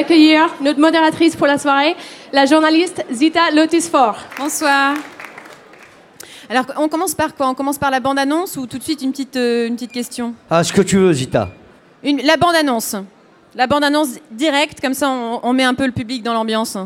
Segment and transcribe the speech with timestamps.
[0.00, 1.94] d'accueillir notre modératrice pour la soirée,
[2.32, 4.16] la journaliste Zita Lotisfort.
[4.36, 4.94] Bonsoir.
[6.50, 7.48] Alors, on commence par quoi?
[7.48, 10.34] On commence par la bande-annonce ou tout de suite une petite, euh, une petite question?
[10.50, 11.50] Ah, ce que tu veux, Zita.
[12.02, 12.96] Une- La bande-annonce.
[13.54, 16.76] La bande-annonce directe, comme ça on, on met un peu le public dans l'ambiance.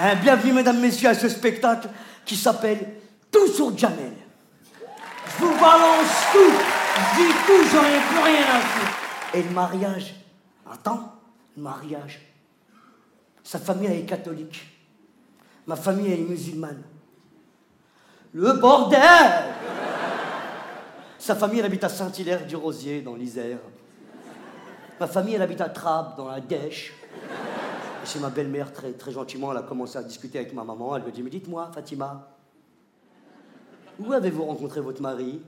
[0.00, 1.88] Hein, bienvenue, mesdames, messieurs, à ce spectacle
[2.24, 2.78] qui s'appelle
[3.32, 4.12] Tout sur Jamel.
[5.38, 6.52] Vous balance tout,
[6.96, 8.98] je dis tout, j'en ai plus rien à foutre.
[9.34, 10.14] Et le mariage?
[10.70, 11.12] Attends,
[11.56, 12.20] le mariage.
[13.44, 14.66] Sa famille, est catholique.
[15.66, 16.82] Ma famille, est musulmane.
[18.32, 19.00] Le bordel
[21.18, 23.58] Sa famille, elle habite à Saint-Hilaire-du-Rosier, dans l'Isère.
[24.98, 26.92] Ma famille, elle habite à Trappes, dans la Dèche.
[28.02, 30.96] Et chez ma belle-mère, très, très gentiment, elle a commencé à discuter avec ma maman.
[30.96, 32.28] Elle lui a dit Mais dites-moi, Fatima,
[33.98, 35.40] où avez-vous rencontré votre mari?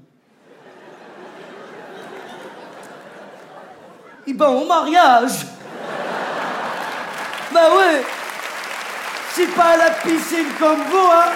[4.26, 5.46] Eh ben, au mariage
[7.52, 8.02] Bah ouais
[9.32, 11.32] C'est pas à la piscine comme vous, hein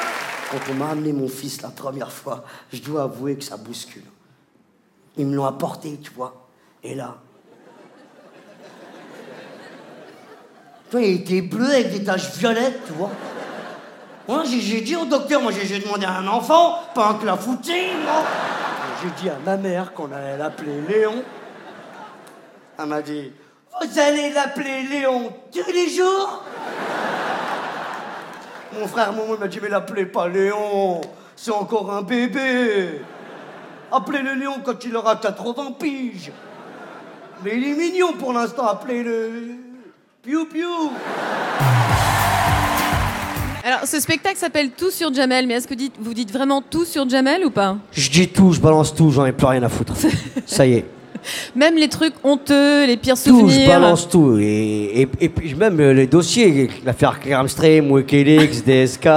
[0.51, 4.05] Quand on m'a amené mon fils la première fois, je dois avouer que ça bouscule.
[5.17, 6.49] Ils me l'ont apporté, tu vois.
[6.83, 7.17] Et là,
[10.95, 13.11] Toi, il était bleu avec des taches violettes, tu vois.
[14.27, 17.93] Moi, j'ai dit au docteur, moi, j'ai j'ai demandé à un enfant, pas un clafoutis,
[18.05, 18.23] moi.
[19.03, 21.23] J'ai dit à ma mère qu'on allait l'appeler Léon.
[22.79, 23.33] Elle m'a dit,
[23.71, 26.43] vous allez l'appeler Léon tous les jours?
[28.79, 31.03] Mon frère Momo m'a dit, mais l'appelez pas Léon,
[31.37, 33.03] c'est encore un bébé.
[33.93, 36.33] Appelez-le Léon quand il aura 80 piges.
[37.45, 39.57] Mais il est mignon pour l'instant, appelez-le
[40.23, 40.91] Piou Piou.
[43.67, 46.85] Alors, ce spectacle s'appelle Tout sur Jamel, mais est-ce que dites- vous dites vraiment tout
[46.85, 47.79] sur Jamel ou pas?
[47.93, 49.95] Je dis tout, je balance tout, j'en ai plus rien à foutre.
[50.47, 50.85] Ça y est.
[51.57, 53.63] Même les trucs honteux, les pires Tout, souvenirs.
[53.63, 54.37] je balance tout.
[54.39, 59.09] Et, et, et puis même les dossiers, l'affaire Cramstream, Wikileaks, DSK.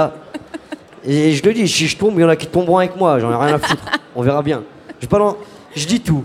[1.04, 3.18] Et je le dis, si je tombe, il y en a qui tomberont avec moi,
[3.18, 3.82] j'en ai rien à foutre.
[4.16, 4.62] On verra bien.
[5.00, 5.34] Je, balance,
[5.76, 6.16] je dis tout.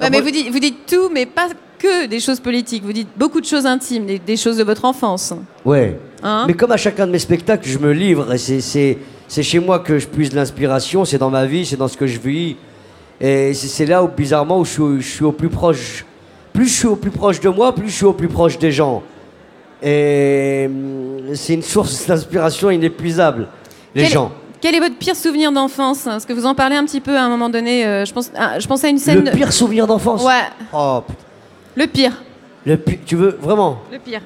[0.00, 2.82] Ah, mais moi- vous dites, vous dites tout, mais pas que des choses politiques.
[2.82, 5.34] Vous dites beaucoup de choses intimes, des, des choses de votre enfance.
[5.66, 5.98] Ouais.
[6.26, 8.32] Hein Mais comme à chacun de mes spectacles, je me livre.
[8.32, 8.98] et c'est-
[9.42, 12.18] chez moi que je puise l'inspiration, c'est dans ma vie, c'est dans ce que je
[12.18, 12.56] vis.
[13.20, 16.04] Et c'est là où, bizarrement, où je suis, au- je suis au plus proche.
[16.52, 18.72] Plus je suis au plus proche de moi, plus je suis au plus proche des
[18.72, 19.02] gens.
[19.82, 23.48] Et hum, c'est une source d'inspiration inépuisable,
[23.94, 24.32] les quel, gens.
[24.60, 26.06] Quel est votre pire souvenir d'enfance?
[26.06, 28.30] Est-ce que vous en parlez un petit peu à un moment donné euh, je, pense,
[28.36, 29.24] ah, je à une scène.
[29.24, 30.24] Le pire souvenir d'enfance?
[30.24, 30.42] Ouais,
[30.72, 31.18] Oh, putain.
[31.76, 32.12] le pire.
[32.64, 33.78] Le pi- Tu veux vraiment?
[33.92, 34.22] Le pire.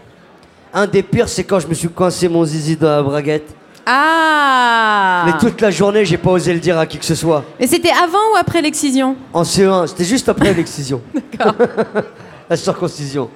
[0.72, 3.54] Un des pires, c'est quand je me suis coincé mon zizi dans la braguette.
[3.86, 7.42] Ah Mais toute la journée, j'ai pas osé le dire à qui que ce soit.
[7.58, 11.00] Mais c'était avant ou après l'excision En CE1, c'était juste après l'excision.
[11.14, 11.54] D'accord.
[12.50, 13.30] la circoncision.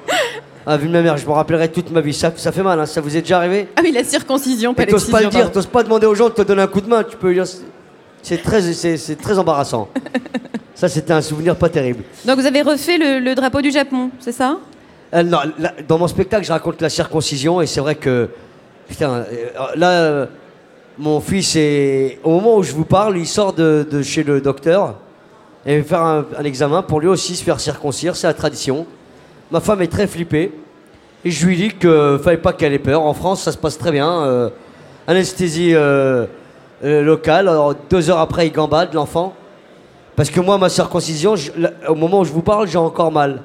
[0.66, 2.12] Ah, vu de ma mère, je me rappellerai toute ma vie.
[2.12, 4.84] Ça, ça fait mal, hein, ça vous est déjà arrivé Ah oui, la circoncision, pas
[4.84, 5.18] t'oses l'excision.
[5.18, 7.02] pas le dire, t'oses pas demander aux gens de te donner un coup de main.
[7.02, 7.44] Tu peux dire.
[8.22, 9.88] c'est- très, c'est, c'est très embarrassant.
[10.74, 12.04] ça, c'était un souvenir pas terrible.
[12.26, 14.58] Donc vous avez refait le, le drapeau du Japon, c'est ça?
[15.14, 15.22] Euh,
[15.86, 18.30] dans mon spectacle, je raconte la circoncision et c'est vrai que.
[18.88, 19.24] Putain, euh,
[19.76, 20.26] là,
[20.98, 22.18] mon fils est.
[22.24, 24.96] Au moment où je vous parle, il sort de, chez le docteur
[25.64, 28.86] et va faire un, examen pour lui aussi se faire circoncire, c'est la tradition.
[29.50, 30.50] Ma femme est très flippée
[31.24, 33.02] et je lui dis qu'il fallait pas qu'elle ait peur.
[33.02, 34.10] En France, ça se passe très bien.
[34.24, 34.50] euh,
[35.06, 35.74] anesthésie
[36.82, 37.48] locale.
[37.48, 39.34] Alors, deux heures après, il gambade, l'enfant.
[40.16, 41.34] Parce que moi, ma circoncision,
[41.88, 43.42] au moment où je vous parle, j'ai encore mal.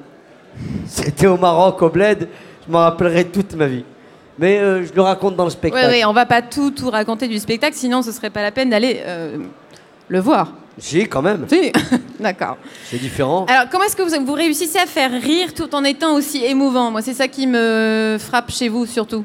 [0.86, 2.28] C'était au Maroc, au Bled.
[2.66, 3.84] Je m'en rappellerai toute ma vie.
[4.38, 5.88] Mais euh, je le raconte dans le Oui, spectacle.
[5.90, 8.70] oui, on va pas tout, tout raconter du spectacle, sinon ce serait pas la peine
[8.70, 9.36] d'aller euh,
[10.08, 10.52] le voir.
[10.78, 11.44] Si, quand même.
[11.48, 11.72] Si,
[12.20, 12.56] d'accord.
[12.84, 13.46] C'est différent.
[13.48, 16.92] Alors, comment est-ce que vous, vous réussissez à faire rire tout en étant aussi émouvant?
[16.92, 19.24] Moi, c'est ça qui me frappe chez vous, surtout.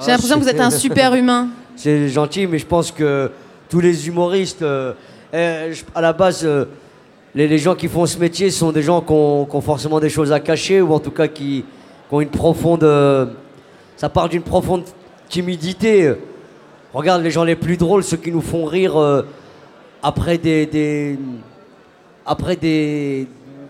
[0.00, 1.48] J'ai Ah, l'impression que vous êtes un super humain.
[1.76, 3.30] C'est gentil, mais je pense que
[3.70, 4.92] tous les humoristes, euh,
[5.32, 6.44] je- à la base,
[7.34, 10.40] les, gens qui font ce métier sont des gens qui ont, forcément des choses à
[10.40, 11.64] cacher, ou en tout cas qui,
[12.10, 12.82] ont une profonde.
[12.82, 13.26] euh,
[13.96, 14.82] ça part d'une profonde
[15.28, 16.12] timidité.
[16.92, 19.22] Regarde les gens les plus drôles, ceux qui nous font rire euh,
[20.02, 21.18] après des,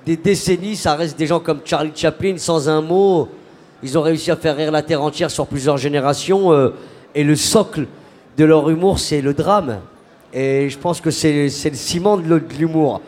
[0.07, 3.29] décennies, ça reste des gens comme Charlie Chaplin, sans un mot.
[3.83, 6.53] Ils ont réussi à faire rire la terre entière sur plusieurs générations.
[6.53, 6.71] euh,
[7.15, 7.87] et le socle
[8.39, 9.81] de leur humour, c'est le drame.
[10.33, 13.01] Et je pense que c'est le ciment de l'humour.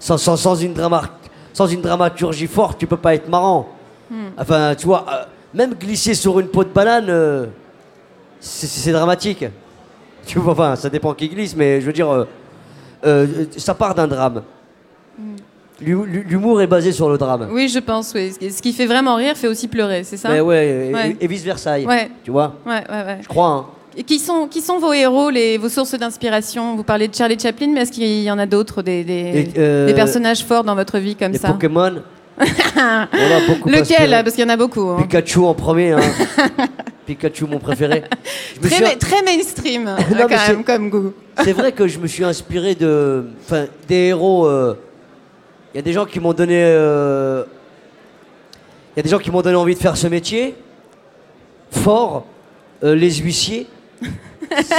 [0.00, 1.10] Sans, sans, sans, une drama-
[1.52, 3.68] sans une dramaturgie forte, tu peux pas être marrant.
[4.36, 5.22] Enfin, tu vois, euh,
[5.54, 7.46] même glisser sur une peau de banane, euh,
[8.40, 9.44] c'est dramatique.
[10.26, 12.26] Tu vois, enfin, ça dépend qui glisse, mais je veux dire,
[13.06, 13.26] euh,
[13.56, 14.42] ça part d'un drame.
[15.80, 17.48] L'hu- L'humour est basé sur le drame.
[17.50, 18.30] Oui, je pense, oui.
[18.38, 20.28] Ce qui fait vraiment rire fait aussi pleurer, c'est ça?
[20.28, 21.16] Mais ouais, et- Ouais.
[21.18, 21.78] et, vice versa.
[21.80, 22.10] Ouais.
[22.22, 22.54] Tu vois?
[22.66, 22.84] Ouais.
[23.22, 23.48] Je crois.
[23.48, 23.66] hein.
[24.06, 26.76] Qui sont, qui sont vos héros, les, vos sources d'inspiration?
[26.76, 29.04] Vous parlez de Charlie Chaplin, mais est-ce qu'il y en a d'autres, des,
[29.58, 31.48] euh, des personnages forts dans votre vie comme Les ça?
[31.48, 32.02] Pokémon.
[32.40, 33.06] on a
[33.48, 34.10] beaucoup Lequel.
[34.10, 34.82] Parce qu'il y en a beaucoup.
[34.88, 35.02] hein.
[35.02, 35.92] Pikachu en premier.
[35.92, 36.00] hein.
[37.06, 38.04] Pikachu, mon préféré.
[38.54, 41.12] Je me Très, suis- ma- très mainstream, mais quand c'est- même, comme goût.
[41.42, 44.46] C'est vrai que je me suis inspiré de, enfin, des héros.
[44.46, 44.74] euh,
[45.74, 47.42] Il y a des gens qui m'ont donné, euh,
[48.94, 50.54] il y a des gens qui m'ont donné envie de faire ce métier.
[51.72, 52.24] Fort,
[52.84, 53.66] euh, les huissiers.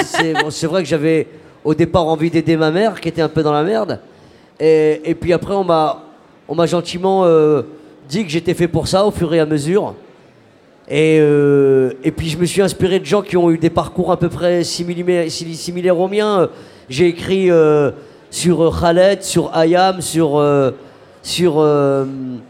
[0.04, 1.28] C'est vrai que j'avais
[1.64, 4.00] au départ envie d'aider ma mère qui était un peu dans la merde.
[4.60, 7.64] Et, puis après, on m'a, gentiment euh,
[8.10, 9.96] dit que j'étais fait pour ça au fur et à mesure.
[10.88, 14.12] Et, euh, et puis je me suis inspiré de gens qui ont eu des parcours
[14.12, 16.50] à peu près simili- sim- similaires aux miens.
[16.90, 17.92] J'ai écrit euh,
[18.30, 20.44] sur Khaled, sur Ayam, sur,
[21.24, 21.66] sur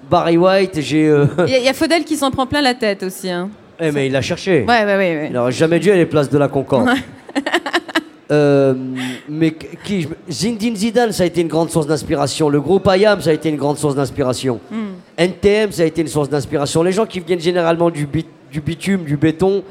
[0.10, 0.82] Barry White.
[0.82, 1.04] J'ai,
[1.48, 3.30] Il y, a- il y a Faudel qui s'en prend plein la tête aussi.
[3.30, 3.50] Hein.
[3.82, 4.62] Eh, mais il a cherché.
[4.62, 4.98] Ouais, ouais, ouais.
[4.98, 5.28] ouais.
[5.28, 6.90] Il n'aurait jamais dû aller place de la Concorde.
[8.32, 8.74] Euh,
[9.28, 9.52] mais
[9.84, 12.48] qui Zinedine Zidane, ça a été une grande source d'inspiration.
[12.48, 14.62] Le groupe IAM, ça a été une grande source d'inspiration.
[15.18, 16.82] NTM, ça a été une source d'inspiration.
[16.82, 19.64] Les gens qui viennent généralement du, bit- du bitume, du béton,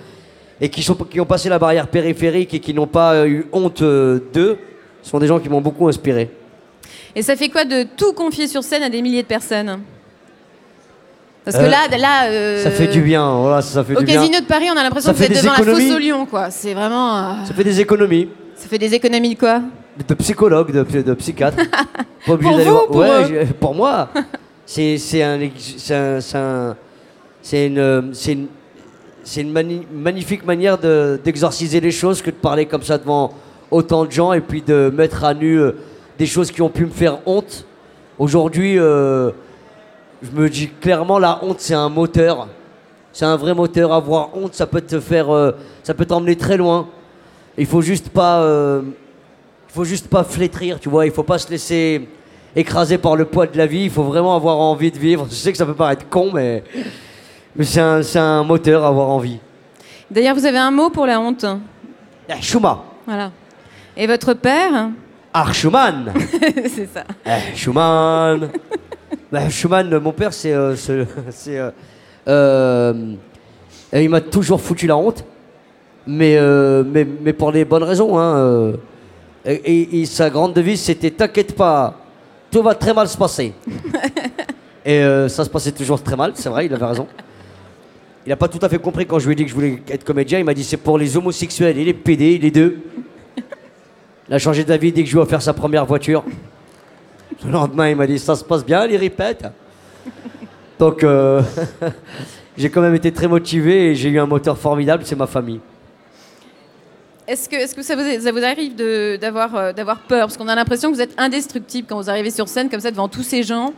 [0.60, 3.46] et qui, sont, qui ont passé la barrière périphérique et qui n'ont pas euh, eu
[3.50, 4.58] honte euh, d'eux,
[5.02, 6.28] sont des gens qui m'ont beaucoup inspiré.
[7.16, 9.80] Et ça fait quoi de tout confier sur scène à des milliers de personnes?
[11.44, 14.04] Parce que Euh, là, là euh, Ça fait du bien, voilà, ça fait Au du
[14.04, 14.16] bien.
[14.16, 15.88] casino de Paris, on a l'impression que vous êtes devant la économies.
[15.88, 16.50] fosse au lion, quoi.
[16.50, 17.18] C'est vraiment.
[17.18, 18.28] euh, Ça fait des économies.
[18.56, 19.62] Ça fait des économies de quoi?
[20.06, 21.56] De psychologue, de, de psychiatre.
[22.26, 22.50] Pour vous,
[22.88, 23.46] pour Ouais, eux?
[23.58, 24.08] pour moi,
[24.66, 25.50] c'est un, un- une,
[27.42, 28.46] c'est une,
[29.24, 33.32] c'est une mani- magnifique manière de- d'exorciser les choses que de parler comme ça devant
[33.70, 35.72] autant de gens et puis de mettre à nu euh,
[36.18, 37.64] des choses qui ont pu me faire honte.
[38.18, 39.30] Aujourd'hui, euh,
[40.22, 42.48] je me dis clairement, la honte, c'est un moteur.
[43.12, 43.92] C'est un vrai moteur.
[43.92, 45.52] Avoir honte, ça peut te faire, euh,
[45.82, 46.88] ça peut t'emmener très loin.
[47.58, 48.82] Il faut juste pas, euh,
[49.68, 51.06] il faut juste pas flétrir, tu vois.
[51.06, 52.08] Il faut pas se laisser
[52.54, 53.84] écraser par le poids de la vie.
[53.84, 55.26] Il faut vraiment avoir envie de vivre.
[55.28, 56.62] Je sais que ça peut paraître con, mais,
[57.56, 59.38] mais c'est un, un moteur, avoir envie.
[60.10, 61.44] D'ailleurs, vous avez un mot pour la honte.
[62.28, 63.30] Eh, Schumann, Voilà.
[63.96, 64.90] Et votre père?
[65.32, 66.12] Ah, Schumann,
[66.66, 67.04] C'est ça.
[67.26, 68.50] Eh, Schumann.
[69.32, 71.70] Bah, Schumann, mon père, c'est, euh, c'est, c'est, euh,
[72.28, 72.92] euh,
[73.92, 75.24] il m'a toujours foutu la honte,
[76.06, 78.18] mais, euh, mais, mais pour les bonnes raisons.
[78.18, 78.72] Hein, euh.
[79.44, 81.96] et, et- et sa grande devise, c'était T'inquiète pas,
[82.50, 83.52] tout va très mal se passer.
[84.84, 87.06] et euh, ça se passait toujours très mal, c'est vrai, il avait raison.
[88.26, 89.82] Il n'a pas tout à fait compris quand je lui ai dit que je voulais
[89.88, 90.38] être comédien.
[90.38, 92.78] Il m'a dit c'est pour les homosexuels et les PD, les deux.
[94.28, 96.22] Il a changé d'avis dès que je lui ai offert sa première voiture.
[97.44, 99.44] Le lendemain, il m'a dit ça se passe bien, il répète.
[100.78, 101.42] Donc, euh,
[102.56, 105.60] j'ai quand même été très motivé et j'ai eu un moteur formidable, c'est ma famille.
[107.26, 108.74] Est-ce que, est-ce que ça, vous, ça vous arrive
[109.20, 110.26] d'avoir, euh, d'avoir peur?
[110.26, 112.90] Parce qu'on a l'impression que vous êtes indestructible quand vous arrivez sur scène comme ça
[112.90, 113.72] devant tous ces gens.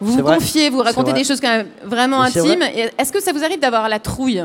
[0.00, 0.36] Vous vous vrai.
[0.36, 2.62] confiez, vous racontez des choses quand même vraiment Mais intimes.
[2.98, 4.44] Est-ce que ça vous arrive d'avoir la trouille?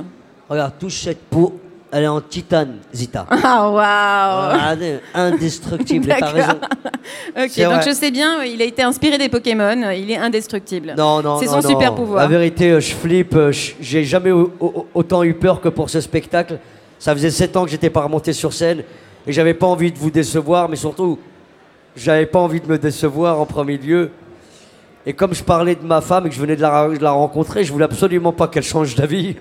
[0.49, 1.59] Regarde, touche cette peau,
[1.91, 3.25] elle est en titane, Zita.
[3.43, 6.33] Ah waouh indestructible, t'as D'accord.
[6.33, 6.59] raison.
[7.37, 10.93] Ok, donc je sais bien, il a été inspiré des Pokémon, il est indestructible.
[10.97, 11.67] Non, non, C'est son non.
[11.69, 12.21] super pouvoir.
[12.23, 13.35] La vérité, euh, je flippe.
[13.35, 16.59] euh, J'ai jamais au- au- autant eu peur que pour ce spectacle.
[16.99, 18.83] Ça faisait sept ans que j'étais pas remonté sur scène
[19.25, 21.17] et j'avais pas envie de vous décevoir, mais surtout,
[21.95, 24.11] j'avais pas envie de me décevoir en premier lieu.
[25.09, 27.71] Et comme je parlais de ma femme et que je venais de la, rencontrer, je
[27.71, 29.37] voulais absolument pas qu'elle change d'avis.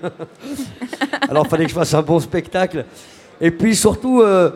[1.29, 2.85] Alors il fallait que je fasse un bon spectacle.
[3.39, 4.49] Et puis surtout, euh,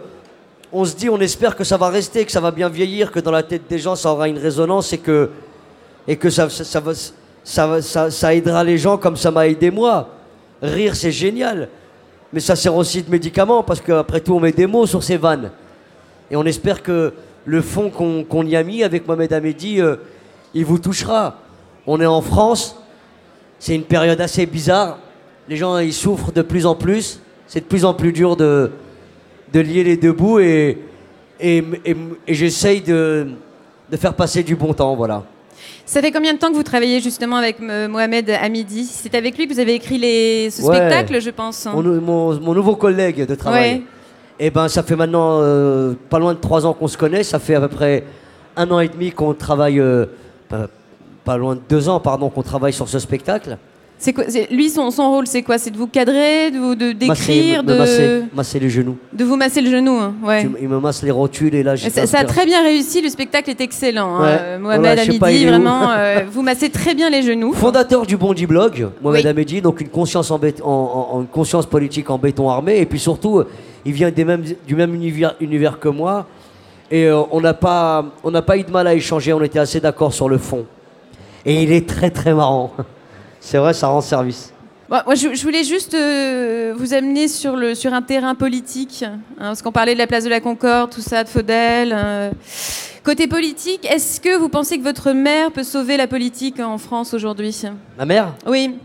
[0.71, 3.19] on se dit, on espère que ça va rester, que ça va bien vieillir, que
[3.19, 5.29] dans la tête des gens, ça aura une résonance et que,
[6.07, 6.81] et que ça, ça,
[7.43, 10.09] ça ça, aidera les gens comme ça m'a aidé moi.
[10.63, 11.69] Rire, c'est génial.
[12.33, 15.17] Mais ça sert aussi de médicament parce qu'après tout, on met des mots sur ces
[15.17, 15.51] vannes.
[16.31, 17.13] Et on espère que
[17.45, 19.97] le fond qu'on qu'on y a mis avec Mohamed Hamedi, euh,
[20.53, 21.37] il vous touchera.
[21.87, 22.75] On est en France,
[23.59, 24.99] c'est une période assez bizarre.
[25.49, 27.19] Les gens, ils souffrent de plus en plus.
[27.47, 28.71] C'est de plus en plus dur de,
[29.53, 30.77] de lier les deux bouts et,
[31.39, 31.95] et, et-
[32.27, 33.27] et j'essaye de,
[33.91, 35.23] de faire passer du bon temps, voilà.
[35.85, 38.85] Ça fait combien de temps que vous travaillez justement avec euh, Mohamed Hamidi?
[38.85, 40.49] C'est avec lui que vous avez écrit les...
[40.49, 40.75] ce Ouais.
[40.77, 41.65] spectacle, je pense.
[41.65, 43.71] Mon, mon- mon nouveau collègue de travail.
[43.73, 43.81] Ouais.
[44.39, 47.23] Et ben, ça fait maintenant euh, pas loin de trois ans qu'on se connaît.
[47.23, 48.03] Ça fait à peu près
[48.55, 50.05] un an et demi qu'on travaille, euh,
[50.49, 50.67] pas,
[51.23, 53.57] pas loin de deux ans, pardon, qu'on travaille sur ce spectacle.
[54.13, 55.57] Quoi Lui, son, son rôle, c'est quoi?
[55.57, 58.97] C'est de vous cadrer, de vous d'écrire, de, masser, masser les genoux.
[59.13, 59.93] de vous masser le genou.
[59.93, 60.45] hein, Ouais.
[60.61, 61.89] Il me masse les rotules et là j'ai.
[61.89, 64.17] Ça, ça a très bien réussi, le spectacle est excellent.
[64.17, 64.25] hein.
[64.27, 67.53] Euh, Mohamed Hamidi, vraiment, euh, vous massez très bien les genoux.
[67.53, 69.61] Fondateur du Bondi Blog, Mohamed Oui.
[69.61, 72.85] Donc une conscience, en bét- en- en- en- une conscience politique en béton armé, et
[72.85, 73.47] puis surtout, euh,
[73.85, 76.27] il vient des mêmes, du même univers, univers que moi,
[76.93, 79.57] et euh, on n'a pas, on n'a pas eu de mal à échanger, on était
[79.59, 80.65] assez d'accord sur le fond.
[81.45, 82.71] Et il est très très marrant.
[83.39, 84.53] C'est vrai, ça rend service.
[84.89, 89.03] Bon, moi, je, je voulais juste euh, vous amener sur, le, sur un terrain politique,
[89.05, 91.93] hein, parce qu'on parlait de la place de la Concorde, tout ça, de Faudel.
[91.97, 92.31] euh.
[93.03, 97.13] Côté politique, est-ce que vous pensez que votre mère peut sauver la politique en France
[97.13, 97.59] aujourd'hui?
[97.97, 98.33] Ma mère?
[98.47, 98.75] Oui.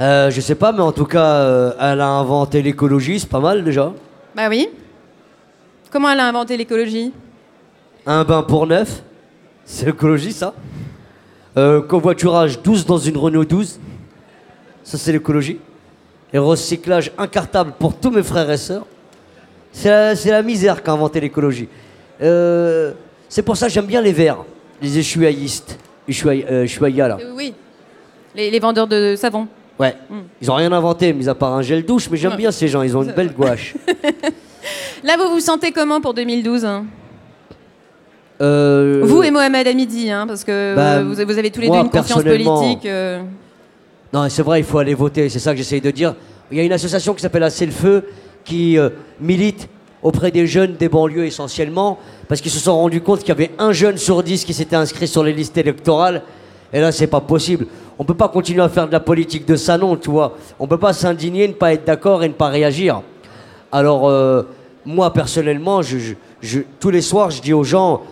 [0.00, 3.64] euh, Je sais pas, mais en tout cas, elle a inventé l'écologie, c'est pas mal
[3.64, 3.90] déjà.
[4.36, 4.68] Bah oui.
[5.94, 7.12] Comment elle a inventé l'écologie
[8.04, 9.04] Un bain pour neuf,
[9.64, 10.52] c'est l'écologie ça.
[11.56, 13.78] Euh, covoiturage 12 dans une Renault 12,
[14.82, 15.60] ça c'est l'écologie.
[16.32, 18.84] Et recyclage incartable pour tous mes frères et sœurs.
[19.70, 21.68] C'est la, misère qu'a inventé l'écologie.
[22.20, 22.90] Euh,
[23.28, 24.44] c'est pour ça que j'aime bien les verts,
[24.82, 25.78] les échouaillistes.
[26.08, 27.18] Échouailles- euh, là.
[27.36, 27.54] Oui.
[28.34, 29.46] Les, les vendeurs de savon.
[29.78, 29.94] Ouais.
[30.42, 32.82] Ils ont rien inventé, mis à part un gel douche, mais j'aime bien ces gens,
[32.82, 33.76] ils ont une belle gouache.
[35.04, 36.86] Là, vous vous sentez comment pour 2012 hein?
[38.40, 41.76] Euh, Vous et Mohamed Hamidi, hein, parce que bah, vous, vous avez tous les moi,
[41.76, 42.86] deux une confiance personnellement, politique.
[42.86, 43.22] euh.
[44.14, 46.14] Non, c'est vrai, il faut aller voter, c'est ça que j'essaye de dire.
[46.50, 48.06] Il y a une association qui s'appelle Assez le Feu
[48.44, 48.88] qui euh,
[49.20, 49.68] milite
[50.02, 53.50] auprès des jeunes des banlieues essentiellement, parce qu'ils se sont rendus compte qu'il y avait
[53.58, 56.22] un jeune sur dix qui s'était inscrit sur les listes électorales.
[56.72, 57.66] Et là, c'est pas possible.
[57.98, 60.36] On peut pas continuer à faire de la politique de salon, tu vois.
[60.58, 63.02] On peut pas s'indigner, ne pas être d'accord et ne pas réagir.
[63.70, 64.10] Alors,
[64.84, 68.02] moi, personnellement, je, je- je- tous les soirs, je dis aux gens,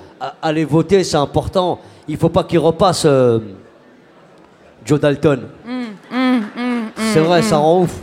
[0.41, 1.79] allez voter, c'est important.
[2.09, 3.38] Il faut pas qu'ils repassent euh,
[4.85, 5.49] Joe Dalton.
[6.97, 7.95] c'est vrai, ça rend ouf.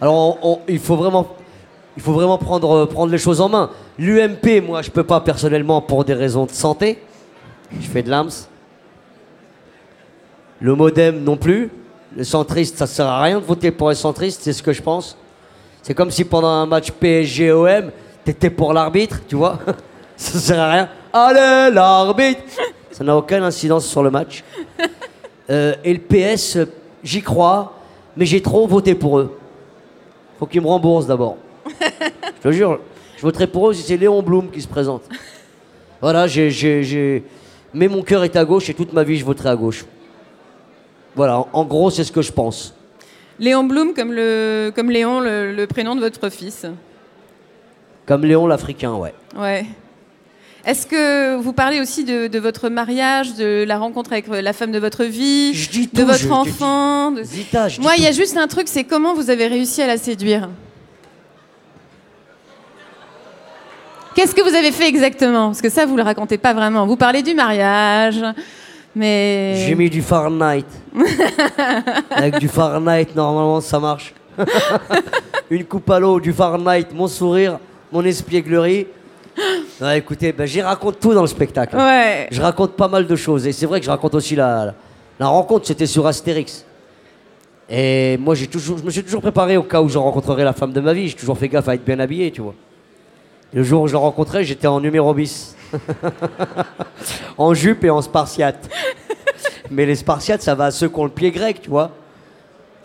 [0.00, 1.26] Alors, on- on- il faut vraiment,
[1.96, 3.70] il faut vraiment prendre, euh, prendre les choses en main.
[3.98, 7.02] L'UMP, moi, je peux pas personnellement pour des raisons de santé.
[7.80, 8.48] Je fais de l'AMS.
[10.60, 11.70] Le modem non plus.
[12.16, 14.80] Les centristes, ça sert à rien de voter pour les centristes, c'est ce que je
[14.82, 15.16] pense.
[15.82, 17.90] C'est comme si pendant un match PSG-OM,
[18.24, 19.58] t'étais pour l'arbitre, tu vois.
[20.16, 20.88] ça sert à rien.
[21.12, 22.42] Allez, l'arbitre
[22.90, 24.42] Ça n'a aucune incidence sur le match.
[25.50, 26.58] Euh, et le PS,
[27.02, 27.74] j'y crois,
[28.16, 29.36] mais j'ai trop voté pour eux.
[30.38, 31.36] Faut qu'ils me remboursent d'abord.
[31.80, 32.80] je te jure,
[33.16, 35.02] je voterai pour eux si c'est Léon Blum qui se présente.
[36.00, 37.22] Voilà, j'ai,
[37.72, 39.84] Mais mon cœur est à gauche et toute ma vie je voterai à gauche.
[41.14, 42.74] Voilà, en- en gros, c'est ce que je pense.
[43.38, 46.66] Léon Blum, comme, le, comme Léon, le, le prénom de votre fils.
[48.06, 49.14] Comme Léon l'Africain, ouais.
[49.36, 49.64] Ouais.
[50.66, 54.72] Est-ce que vous parlez aussi de, de votre mariage, de la rencontre avec la femme
[54.72, 57.92] de votre vie, Je dis de votre je- je dis- enfant de- Zita, je Moi,
[57.98, 60.48] il y a juste un truc, c'est comment vous avez réussi à la séduire
[64.14, 65.46] Qu'est-ce que vous avez fait exactement?
[65.48, 66.86] Parce que ça, vous le racontez pas vraiment.
[66.86, 68.20] Vous parlez du mariage,
[68.94, 69.64] mais...
[69.66, 70.64] J'ai mis du Fahrenheit.
[72.10, 74.14] Avec du Fahrenheit, normalement, ça marche.
[75.50, 77.58] Une coupe à l'eau, du Fahrenheit, mon sourire,
[77.94, 78.88] mon espièglerie.
[79.80, 81.76] Ouais, écoutez, ben, j'y raconte tout dans le spectacle.
[81.76, 82.26] Ouais.
[82.30, 83.46] Je raconte pas mal de choses.
[83.46, 84.74] Et c'est vrai que je raconte aussi la, la,
[85.20, 86.66] la rencontre, c'était sur Astérix.
[87.70, 90.52] Et moi, j'ai toujours, je me suis toujours préparé au cas où je rencontrerai la
[90.52, 91.08] femme de ma vie.
[91.08, 92.54] J'ai toujours fait gaffe à être bien habillé, tu vois.
[93.52, 95.56] Et le jour où je la rencontrais, j'étais en numéro bis.
[97.38, 98.68] en jupe et en spartiate.
[99.70, 101.92] Mais les spartiates, ça va à ceux qui ont le pied grec, tu vois.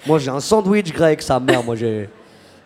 [0.05, 1.63] Moi, j'ai un sandwich grec, sa mère.
[1.63, 2.09] Moi, j'ai.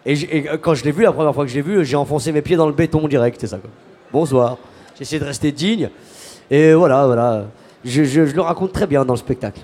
[0.05, 2.41] Et, quand je l'ai vu, la première fois que je l'ai vu, j'ai enfoncé mes
[2.41, 3.57] pieds dans le béton direct, c'est ça.
[3.57, 3.69] Quoi.
[4.11, 4.57] Bonsoir.
[4.95, 5.89] J'ai essayé de rester digne.
[6.51, 7.45] Et voilà, voilà.
[7.85, 9.61] Je, je- je le raconte très bien dans le spectacle.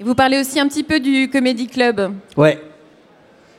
[0.00, 2.12] Et Vous parlez aussi un petit peu du Comedy Club.
[2.36, 2.58] Ouais.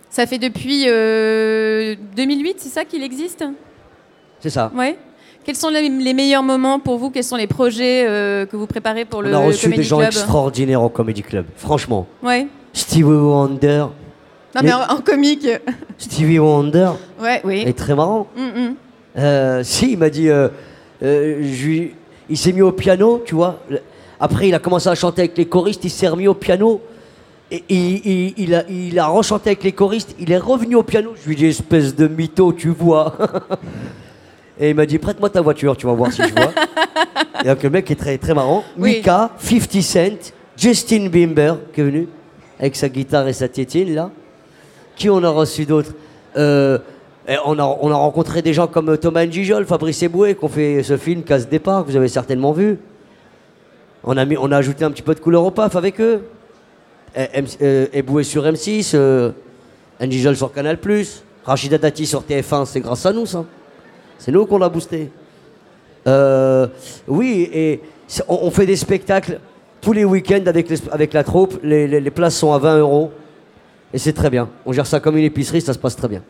[0.10, 3.44] Ça fait depuis euh, 2008, c'est ça qu'il existe?
[4.40, 4.72] C'est ça.
[4.76, 4.98] Ouais.
[5.44, 7.10] Quels sont les, les meilleurs moments pour vous?
[7.10, 9.84] Quels sont les projets euh, que vous préparez pour le On a reçu Comedy des
[9.84, 10.10] gens Club?
[10.12, 11.46] extraordinaires au Comedy Club.
[11.56, 12.08] Franchement.
[12.24, 12.48] Ouais.
[12.74, 13.86] Stevie Wonder.
[14.58, 15.48] Non, mais en, en comique.
[15.98, 16.90] Stevie Wonder
[17.22, 17.64] Ouais, oui.
[17.66, 18.28] est très marrant.
[18.36, 18.76] Mm, mm.
[19.20, 20.30] Euh, si, il m'a dit.
[20.30, 20.50] euh,
[21.04, 21.88] euh, je
[22.30, 23.60] il s'est mis au piano, tu vois.
[24.20, 26.82] Après, il a commencé à chanter avec les choristes, il s'est remis au piano.
[27.50, 30.84] Et il, il- il a, il a rechanté avec les choristes, il est revenu au
[30.84, 31.14] piano.
[31.22, 33.16] Je lui ai dit, espèce de mytho, tu vois.
[34.60, 36.52] Et il m'a dit, prête-moi ta voiture, tu vas voir si je vois.
[37.44, 38.64] Et donc, le mec est très, très marrant.
[38.78, 38.96] Oui.
[38.98, 42.08] Mika, 50 Cent, Justin Bieber, qui est venu,
[42.60, 44.10] avec sa guitare et sa tétine, là.
[44.98, 45.94] Qui on a reçu d'autres
[46.36, 46.78] Euh,
[47.28, 50.50] et on, a, on a rencontré des gens comme Thomas Njijol, Fabrice Eboué, qui ont
[50.50, 52.78] fait ce film Casse Départ, que vous avez certainement vu.
[54.04, 56.22] On a, mis, on a ajouté un petit peu de couleur au paf avec eux.
[57.16, 59.32] M- euh, Eboué sur M6, euh,
[60.36, 60.78] sur Canal+,
[61.44, 63.44] Rachida Dati sur TF1, c'est grâce à nous, ça.
[64.20, 65.10] C'est nous qu'on l'a boosté.
[66.08, 66.68] Euh,
[67.08, 67.82] oui, et
[68.28, 69.40] on, fait des spectacles
[69.82, 71.60] tous les week-ends avec, avec la troupe.
[71.64, 73.12] Les places sont à 20 euros.
[73.98, 74.48] Et c'est très bien.
[74.64, 76.22] On gère ça comme une épicerie, ça se passe très bien.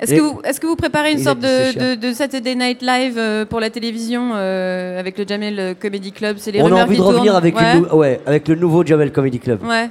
[0.00, 1.74] Est-ce que, vous, est-ce que vous préparez une sorte de, cher.
[1.74, 6.36] de, de Saturday Night Live euh, pour la télévision euh, avec le Jamel Comedy Club
[6.38, 7.74] C'est les on a envie qui de revenir avec, ouais.
[7.74, 9.62] le, nou- ouais, avec le nouveau Jamel Comedy Club.
[9.62, 9.90] Ouais.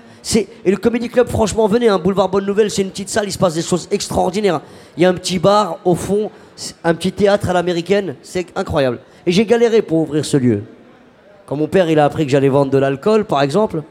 [0.66, 3.32] Et le Comedy Club, franchement, venez, un boulevard Bonne Nouvelle, c'est une petite salle, il
[3.32, 4.62] se passe des choses extraordinaires.
[4.98, 6.32] Il y a un petit bar au fond,
[6.84, 8.98] un petit théâtre à l'américaine, c'est incroyable.
[9.28, 10.64] Et j'ai galéré pour ouvrir ce lieu.
[11.46, 13.84] Quand mon père il a appris que j'allais vendre de l'alcool, par exemple,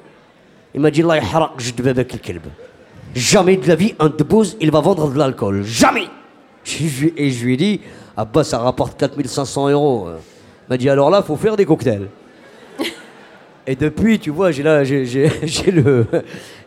[0.76, 2.42] il m'a dit Allah yahrak jd babak al-kalb.
[3.14, 6.06] Jamais de la vie un debouz il va vendre de l'alcool, jamais.
[6.64, 7.80] Je Et je lui ai dit
[8.16, 10.09] ah bah ça rapporte 4500 euros.
[10.09, 12.09] Il m'a dit alors là faut faire des cocktails.
[13.68, 15.06] Et depuis, tu vois, j'ai la, j'ai,
[15.73, 16.06] le,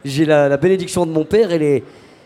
[0.03, 1.83] j'ai la, la bénédiction de mon père et, les,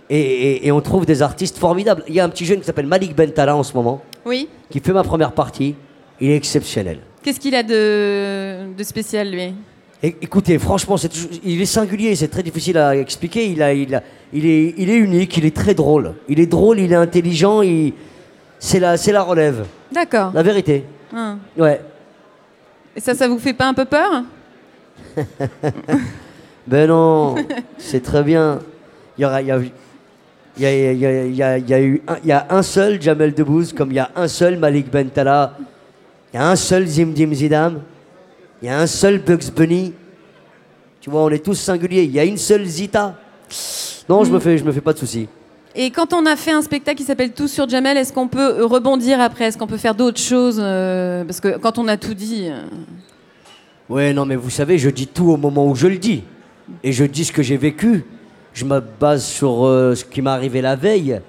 [0.09, 2.03] et, et- et on trouve des artistes formidables.
[2.07, 4.49] Il y a un petit jeune qui s'appelle Malik Bentala en ce moment, Oui.
[4.71, 5.75] qui fait ma première partie.
[6.19, 6.99] Il est exceptionnel.
[7.21, 9.53] Qu'est-ce qu'il a de, de spécial, lui?
[10.21, 13.47] Écoutez, franchement, toujours- il est singulier, c'est très difficile à expliquer.
[13.47, 16.15] Il, a, il, a- il, est, il est unique, il est très drôle.
[16.27, 17.93] Il est drôle, il est intelligent, il,
[18.59, 20.31] c'est, la, relève, D'accord.
[20.33, 20.83] la vérité.
[21.13, 21.37] Hein.
[21.57, 21.79] Ouais.
[22.95, 24.23] Et ça, ça vous fait pas un peu peur
[26.67, 27.35] Ben non,
[27.77, 28.59] c'est très bien.
[29.17, 29.57] Il y aura, il y a,
[30.57, 32.29] il y a, il y a- il y a- il y a eu un, il
[32.29, 35.57] y a un seul Jamel Debbouze, comme il y a un seul Malik Bentala,
[36.33, 37.81] il y a un seul Zimdim Zidam,
[38.63, 39.91] il y a un seul Bugs Bunny.
[41.01, 42.03] Tu vois, on est tous singuliers.
[42.05, 43.19] Il y a une seule Zita.
[44.07, 45.27] Non, je me fais, je me fais pas de soucis.
[45.75, 48.63] Et quand on a fait un spectacle qui s'appelle Tout sur Jamel, est-ce qu'on peut
[48.63, 49.45] rebondir après?
[49.45, 52.45] Est-ce qu'on peut faire d'autres choses euh, Parce que quand on a tout dit.
[52.47, 52.61] euh,
[53.89, 56.23] Ouais, non, mais vous savez, je dis tout au moment où je le dis.
[56.83, 58.05] Et je dis ce que j'ai vécu.
[58.53, 61.19] Je me base sur euh, ce qui m'est arrivé la veille.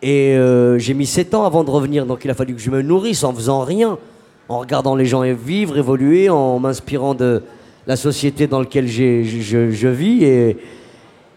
[0.00, 2.06] Et euh, j'ai mis 7 ans avant de revenir.
[2.06, 3.98] Donc il a fallu que je me nourrisse en faisant rien.
[4.52, 7.42] En regardant les gens vivre, évoluer, en m'inspirant de
[7.86, 10.24] la société dans laquelle je, je vis.
[10.24, 10.58] Et,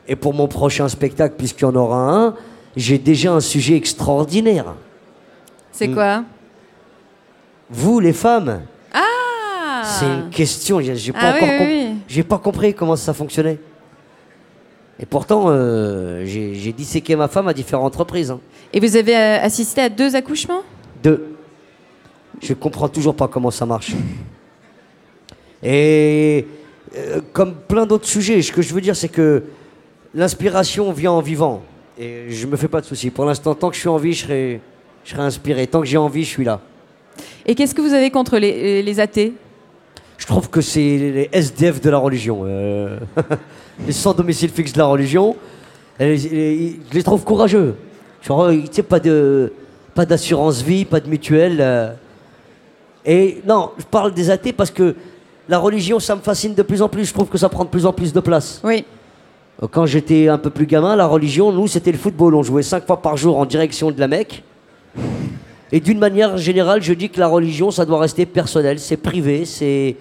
[0.10, 2.36] et pour mon prochain spectacle, puisqu'il y en aura un,
[2.76, 4.76] j'ai déjà un sujet extraordinaire.
[5.72, 6.26] C'est quoi?
[7.70, 8.64] Vous, les femmes,
[8.94, 10.82] Ah c'est une question.
[10.82, 11.96] J'ai pas Ah oui, encore oui, com- oui.
[12.10, 13.60] J'ai pas compris comment ça fonctionnait.
[15.00, 18.30] Et pourtant, euh, j'ai j'ai disséqué ma femme à différentes reprises.
[18.32, 18.42] hein.
[18.74, 20.64] Et vous avez euh, assisté à deux accouchements?
[21.02, 21.35] Deux.
[22.42, 23.94] Je comprends toujours pas comment ça marche.
[25.64, 26.46] Et
[26.96, 29.44] euh, comme plein d'autres sujets, ce que je veux dire, c'est que
[30.14, 31.64] l'inspiration vient en vivant.
[31.98, 33.10] Et je me fais pas de soucis.
[33.10, 34.62] Pour l'instant, tant que je suis en vie, je serai,
[35.04, 35.66] je serai inspiré.
[35.68, 36.60] Tant que j'ai envie, je suis là.
[37.46, 39.34] Et qu'est-ce que vous avez contre les, les athées?
[40.18, 42.42] Je trouve que c'est les SDF de la religion.
[42.46, 43.00] euh,
[43.88, 45.36] les sans domicile fixe de la religion.
[46.00, 47.76] Et les- les- je les trouve courageux.
[48.22, 49.54] Genre, euh, tu sais, pas de
[49.94, 51.58] pas d'assurance vie, pas de mutuelle.
[51.62, 51.94] euh.
[53.06, 54.96] Et non, je parle des athées parce que
[55.48, 57.06] la religion, ça me fascine de plus en plus.
[57.06, 58.60] Je trouve que ça prend de plus en plus de place.
[58.64, 58.84] Oui.
[59.72, 62.36] Quand j'étais un peu plus gamin, la religion, nous, c'était le football.
[62.36, 64.44] On jouait cinq fois par jour en direction de la Mecque.
[65.72, 69.46] Et d'une manière générale, je dis que la religion, ça doit rester personnel, c'est privé,
[69.46, 69.96] c'est,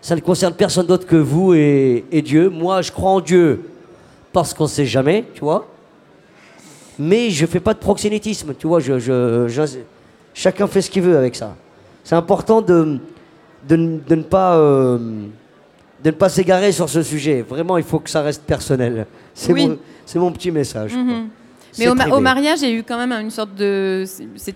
[0.00, 2.48] ça ne concerne personne d'autre que vous et, et Dieu.
[2.48, 3.60] Moi, je crois en Dieu
[4.32, 5.66] parce qu'on ne sait jamais, tu vois.
[6.98, 8.80] Mais je fais pas de proxénétisme, tu vois.
[8.80, 9.78] Je, je- je-
[10.34, 11.54] chacun fait ce qu'il veut avec ça.
[12.04, 12.98] C'est important de,
[13.68, 14.98] de, ne- de ne pas, euh,
[16.02, 17.42] de ne pas s'égarer sur ce sujet.
[17.42, 19.06] Vraiment, il faut que ça reste personnel.
[19.34, 19.68] C'est Oui.
[19.68, 20.94] mon, mon petit message.
[20.94, 21.28] Mhm.
[21.78, 22.16] Mais au, ma- privé.
[22.16, 24.04] au mariage, il y a eu quand même une sorte de.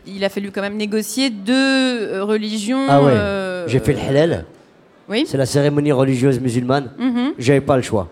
[0.06, 2.86] il a fallu quand même négocier deux euh, religions.
[2.88, 3.12] Ah ouais.
[3.12, 4.44] euh, J'ai fait le halal.
[5.08, 5.24] Oui.
[5.26, 6.90] C'est la cérémonie religieuse musulmane.
[6.98, 7.34] Mhm.
[7.38, 8.08] J'avais pas le choix.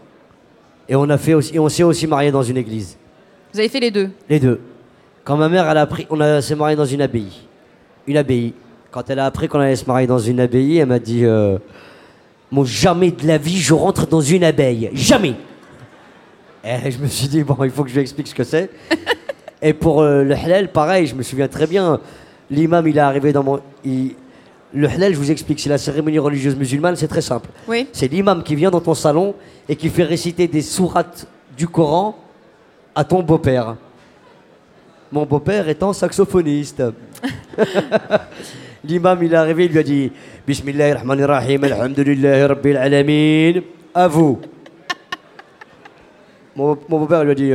[0.88, 2.97] Et on a fait aussi, et on s'est aussi marié dans une église.
[3.53, 4.11] Vous avez fait les deux.
[4.29, 4.61] Les deux.
[5.25, 7.33] Quand ma mère, elle a appris, on s'est marié dans une abbaye.
[8.07, 8.53] Une abbaye.
[8.92, 11.59] Quand elle a appris qu'on allait se marier dans une abbaye, elle m'a dit euh,
[12.50, 14.90] Moi, jamais de la vie, je rentre dans une abeille.
[14.92, 15.35] Jamais
[16.62, 18.70] Et je me suis dit Bon, il faut que je lui explique ce que c'est.
[19.62, 22.00] Et pour euh, le halal, pareil, je me souviens très bien.
[22.50, 23.61] L'imam, il est arrivé dans mon.
[23.85, 24.14] il-
[24.74, 27.48] Le halal, je vous explique, c'est la cérémonie religieuse musulmane, c'est très simple.
[27.68, 27.87] Oui.
[27.92, 29.35] C'est l'imam qui vient dans ton salon
[29.70, 31.26] et qui fait réciter des sourates
[31.57, 32.18] du Coran
[32.94, 33.76] à ton beau-père.
[35.12, 36.83] Mon beau-père étant saxophoniste.
[38.85, 40.11] L'imam, il est arrivé, il lui a dit
[40.47, 43.61] Bismillahirrahmanirrahim, alhamdulillahi rabbil alamin.
[43.95, 44.40] À vous.
[46.57, 47.53] Mon, mon beau-père lui a dit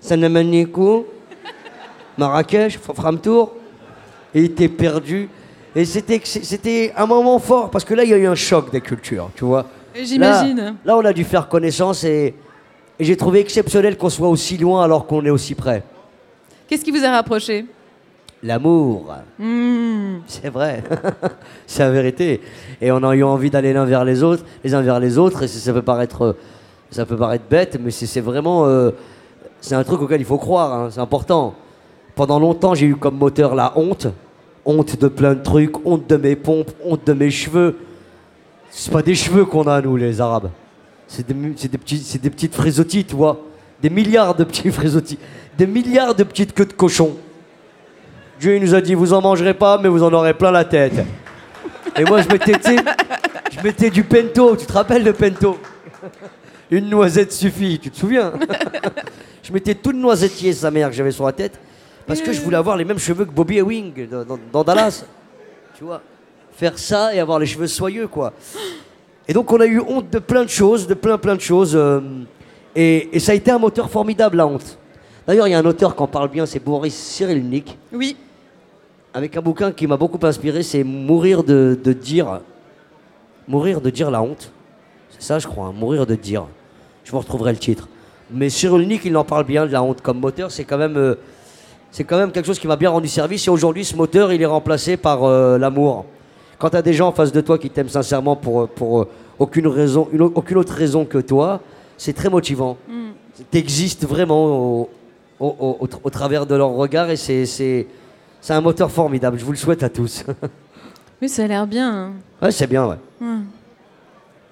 [0.00, 1.06] Sanamanikou,
[2.18, 3.54] Marrakech, Framtour.
[4.34, 5.28] Et il était perdu.
[5.74, 8.70] Et c'était c'était un moment fort parce que là, il y a eu un choc
[8.70, 9.66] des cultures, tu vois.
[9.94, 10.56] J'imagine.
[10.56, 12.34] Là, là, on a dû faire connaissance et,
[12.98, 15.82] et j'ai trouvé exceptionnel qu'on soit aussi loin alors qu'on est aussi près.
[16.68, 17.66] Qu'est-ce qui vous a rapproché?
[18.46, 19.12] L'amour.
[19.38, 20.18] Hmm.
[20.26, 20.82] C'est vrai.
[21.66, 22.40] c'est la vérité.
[22.80, 25.42] Et on a eu envie d'aller l'un vers les autres, les uns vers les autres.
[25.42, 26.36] Et ça peut paraître,
[26.90, 28.92] ça peut paraître bête, mais c'est vraiment, euh,
[29.60, 30.72] c'est un truc auquel il faut croire.
[30.72, 31.54] hein, c'est important.
[32.14, 34.06] Pendant longtemps, j'ai eu comme moteur la honte,
[34.64, 37.76] honte de plein de trucs, honte de mes pompes, honte de mes cheveux.
[38.70, 40.50] C'est pas des cheveux qu'on a nous, les Arabes.
[41.08, 43.40] C'est des, mu- c'est des petits, c'est des petites frisottis, tu vois.
[43.82, 45.18] Des milliards de petits frisottis,
[45.58, 47.16] des milliards de petites queues de cochon.
[48.38, 51.04] Dieu nous a dit vous en mangerez pas mais vous en aurez plein la tête.
[51.96, 52.76] Et moi je sais,
[53.50, 55.58] je mettais du pento, tu te rappelles le pento?
[56.70, 58.32] Une noisette suffit, tu te souviens?
[59.42, 61.58] Je mettais tout le noisettier sa mère que j'avais sur la tête
[62.06, 64.08] parce que je voulais avoir les mêmes cheveux que Bobby Ewing
[64.52, 65.04] dans, Dallas.
[65.78, 66.02] Tu vois?
[66.52, 68.32] Faire ça et avoir les cheveux soyeux quoi.
[69.28, 71.74] Et donc on a eu honte de plein de choses, de plein plein de choses.
[71.74, 72.00] euh,
[72.74, 74.78] et, et ça a été un moteur formidable la honte.
[75.26, 78.16] D'ailleurs il y a un auteur qui en parle bien, c'est Boris Cyrulnik Oui.
[79.16, 82.40] Avec un bouquin qui m'a beaucoup inspiré, c'est Mourir de, de dire.
[83.48, 84.52] Mourir de dire la honte.
[85.10, 86.44] C'est ça, je crois, hein, Mourir de dire.
[87.02, 87.88] Je vous retrouverai le titre.
[88.30, 90.50] Mais Cyrulnik, il en parle bien de la honte comme moteur.
[90.50, 91.14] C'est quand même, euh,
[91.90, 93.46] c'est quand même quelque chose qui m'a bien rendu service.
[93.46, 96.04] Et aujourd'hui, ce moteur, il est remplacé par euh, l'amour.
[96.58, 99.00] Quand tu as des gens en face de toi qui t'aiment sincèrement pour, euh, pour
[99.00, 101.60] euh, aucune, raison, une au- aucune autre raison que toi,
[101.96, 102.76] c'est très motivant.
[103.50, 104.90] Tu existes vraiment au,
[105.40, 107.46] au- au- au- au travers de leur regard et c'est,
[108.46, 109.38] c'est, un moteur formidable.
[109.38, 110.24] Je vous le souhaite à tous.
[111.22, 111.90] Oui, ça a l'air bien.
[111.90, 112.12] hein.
[112.42, 112.96] ouais, c'est bien, ouais.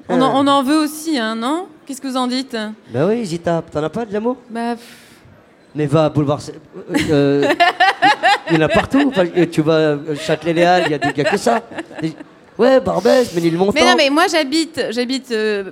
[0.09, 1.67] On, en, on en veut aussi, hein, non?
[1.85, 2.57] Qu'est-ce que vous en dites?
[2.91, 4.39] Ben oui, Zita, t'en as pas de l'amour?
[4.49, 4.97] Bah, pff,
[5.75, 6.41] Mais va à Boulevard.
[6.49, 7.53] euh, euh,
[8.51, 9.05] il y en a partout.
[9.11, 11.61] Enfin, euh, tu vas à Châtelet-Léal, il y a, a que ça.
[12.57, 13.73] Ouais, Barbès, Ménilmontant.
[13.75, 15.71] Mais non, mais moi j'habite, j'habite euh,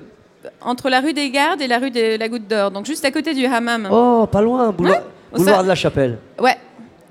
[0.60, 3.10] entre la rue des Gardes et la rue de la Goutte d'Or, donc juste à
[3.10, 3.88] côté du hammam.
[3.90, 6.18] Oh, pas loin, boulevard, de la Chapelle.
[6.38, 6.58] Ouais.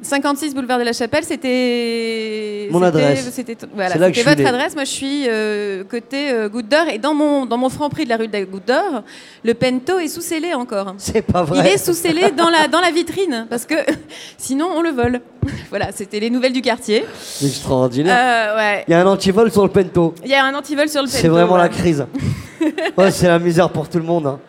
[0.01, 2.67] 56 boulevard de la Chapelle, c'était.
[2.71, 3.29] Mon adresse.
[3.31, 4.73] C'était voilà, C'est là que c'était je suis votre adresse.
[4.75, 8.05] Moi, je suis euh, côté euh, Goutte d'Or et dans mon dans mon franc prix
[8.05, 9.03] de la rue de la Goutte d'Or,
[9.43, 10.95] le Pento est sous scellé encore.
[10.97, 11.59] C'est pas vrai.
[11.59, 13.75] Il est sous scellé dans la dans la vitrine parce que
[14.37, 15.21] sinon on le vole.
[15.69, 17.05] voilà, c'était les nouvelles du quartier.
[17.21, 18.15] C'est extraordinaire.
[18.17, 18.83] Euh, ouais.
[18.87, 20.13] Il y a un antivol sur le Pento.
[20.23, 21.19] Il y a un antivol sur le Pento.
[21.19, 22.05] C'est vraiment la crise.
[22.97, 24.27] ouais, c'est la misère pour tout le monde.
[24.27, 24.39] hein.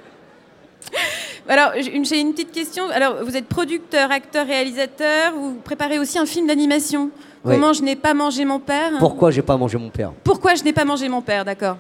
[1.48, 2.85] Alors, j'ai une, petite question.
[2.90, 5.33] Alors, vous êtes producteur, acteur, réalisateur.
[5.35, 7.11] Vous préparez aussi un film d'animation.
[7.44, 7.55] Oui.
[7.55, 10.62] Comment je n'ai pas mangé mon père Pourquoi j'ai pas mangé mon père Pourquoi je
[10.62, 11.76] n'ai pas mangé mon père, d'accord.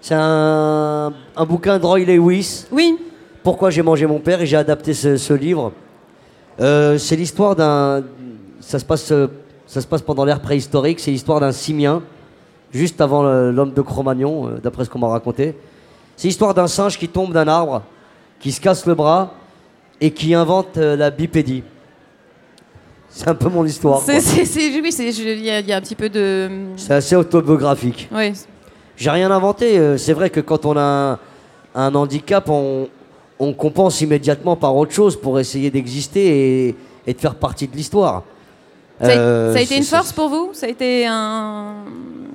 [0.00, 2.66] C'est un, un bouquin de Roy Lewis.
[2.72, 2.98] Oui.
[3.42, 5.72] Pourquoi j'ai mangé mon père et j'ai adapté ce, ce livre.
[6.60, 8.02] Euh, c'est l'histoire d'un.
[8.60, 9.12] Ça se passe,
[9.66, 10.98] ça se passe pendant l'ère préhistorique.
[10.98, 12.02] C'est l'histoire d'un simien,
[12.72, 15.56] juste avant l'homme de Cro-Magnon, euh, d'après ce qu'on m'a raconté.
[16.16, 17.82] C'est l'histoire d'un singe qui tombe d'un arbre,
[18.40, 19.32] qui se casse le bras
[20.00, 21.62] et qui invente euh, la bipédie.
[23.08, 24.00] C'est un peu mon histoire.
[24.00, 24.20] C'est, quoi.
[24.20, 26.50] c'est, c'est- oui, c'est- je- il y, a- il y a un petit peu de.
[26.76, 28.08] C'est assez autobiographique.
[28.12, 28.32] Oui.
[28.96, 29.78] J'ai rien inventé.
[29.78, 31.18] euh, C'est vrai que quand on a un,
[31.74, 32.88] un handicap, on,
[33.38, 37.76] on compense immédiatement par autre chose pour essayer d'exister et, et de faire partie de
[37.76, 38.24] l'histoire.
[39.00, 40.50] Ça, a- Euh, ça a été c'est- une c'est- force pour vous?
[40.52, 41.74] Ça a été un.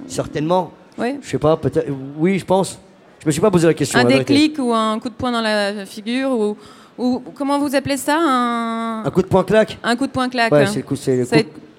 [0.08, 0.72] Certainement.
[0.98, 1.18] Oui.
[1.22, 1.88] Je sais pas, peut-être.
[2.18, 2.80] Oui, je pense.
[3.20, 4.00] Je me suis pas posé la question.
[4.00, 4.34] Un la vérité.
[4.34, 6.58] déclic ou un coup de poing dans la figure ou,
[6.98, 10.30] ou comment vous appelez ça un, Un coup de poing claque un coup de poing
[10.30, 10.52] claque.
[10.52, 11.28] Ouais, c'est le coup, c'est le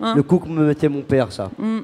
[0.03, 0.15] hein.
[0.15, 1.51] le coup que me mettait mon père, ça.
[1.59, 1.79] Mm.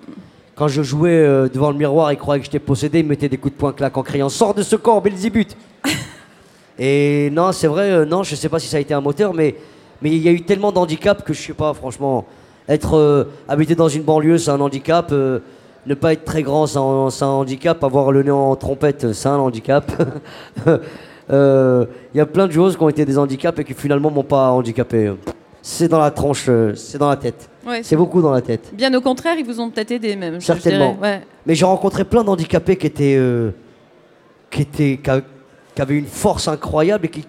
[0.55, 3.29] Quand je jouais euh, devant le miroir, il croyait que j'étais possédé, il me mettait
[3.29, 5.57] des coups de poing claque en criant Sors de ce corps, Belzébuth
[6.79, 9.33] Et non, c'est vrai, euh, non, je sais pas si ça a été un moteur,
[9.33, 9.55] mais
[10.03, 12.27] mais il y a eu tellement d'handicaps que je sais pas, franchement.
[12.69, 15.15] Être euh, habité dans une banlieue, c'est un handicap.
[15.87, 17.83] Ne pas être très grand, c'est un, handicap.
[17.85, 19.91] Avoir le nez en trompette, c'est un handicap.
[21.29, 24.13] Euh, Il y a plein de choses qui ont été des handicaps et qui finalement
[24.13, 25.13] m'ont pas handicapé.
[25.61, 27.51] C'est dans la tranche, c'est dans la tête.
[27.67, 28.71] Ouais, C'est beaucoup dans la tête.
[28.73, 30.41] Bien au contraire, ils vous ont peut-être aidé même.
[30.41, 30.97] je Certainement.
[31.03, 31.23] Ouais.
[31.45, 33.51] Mais j'ai rencontré plein d'handicapés qui étaient, euh,
[34.49, 37.25] qui étaient, qui avaient une force incroyable et qui,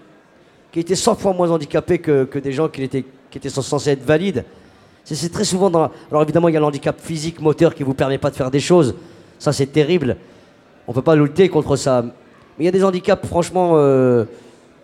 [0.71, 3.89] qui étaient 100 fois moins handicapés que, que des gens qui étaient, qui étaient censés
[3.89, 4.45] être valides.
[5.15, 5.89] C'est- très souvent dans.
[6.11, 8.59] Alors évidemment, il y a l'handicap physique, moteur, qui vous permet pas de faire des
[8.59, 8.95] choses.
[9.39, 10.17] Ça, c'est terrible.
[10.85, 12.01] On peut pas lutter contre ça.
[12.01, 12.11] Mais
[12.59, 14.25] il y a des handicaps, franchement, euh,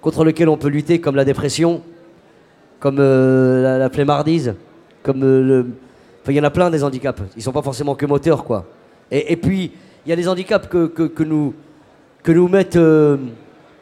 [0.02, 1.82] contre lesquels on peut lutter, comme la dépression,
[2.80, 5.66] comme euh, la, la comme euh, le.
[6.22, 7.22] Enfin, il y en a plein des handicaps.
[7.36, 8.66] Ils sont pas forcément que moteurs, quoi.
[9.12, 9.74] Et, puis,
[10.06, 11.54] il y a des handicaps que, que, nous,
[12.24, 12.80] que nous mettent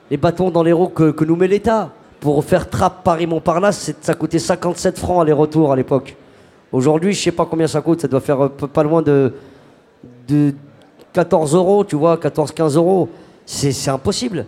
[0.10, 1.91] les bâtons dans les roues que, que nous met l'État.
[2.19, 6.15] Pour faire trappe Paris-Montparnasse, ça coûtait 57 francs aller-retour à l'époque.
[6.71, 9.34] Aujourd'hui, je sais pas combien ça coûte, ça doit faire euh, pas loin de,
[10.27, 10.53] de
[11.13, 13.10] 14 euros, tu vois, 14-15 euros.
[13.45, 14.45] c'est impossible.